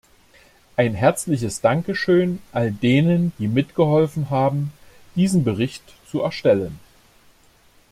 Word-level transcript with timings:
Ein 0.77 0.95
herzliches 0.95 1.61
Dankeschön 1.61 2.39
all 2.53 2.71
denen, 2.71 3.33
die 3.37 3.47
mitgeholfen 3.47 4.31
haben, 4.31 4.71
diesen 5.15 5.43
Bericht 5.43 5.83
zu 6.09 6.21
erstellen. 6.21 6.79